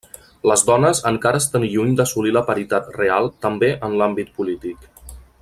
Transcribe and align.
Les 0.51 0.61
dones 0.69 1.01
encara 1.09 1.41
estan 1.43 1.65
lluny 1.73 1.93
d’assolir 1.99 2.33
la 2.39 2.43
paritat 2.49 2.89
real 2.97 3.31
també 3.47 3.71
en 3.89 3.95
l'àmbit 4.01 4.35
polític. 4.41 4.91